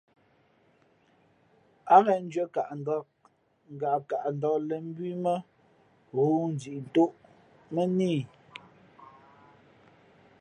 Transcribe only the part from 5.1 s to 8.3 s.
ī mά ghoōndiʼtōʼ mᾱ nά i.